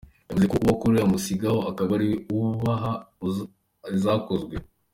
Yavuze 0.27 0.45
ko 0.51 0.55
uwo 0.63 0.71
akorera 0.75 1.05
amusiga 1.07 1.45
aho, 1.51 1.59
akaba 1.71 1.91
ariwe 1.97 2.17
ubaha 2.37 2.93
izakozwe. 3.95 4.55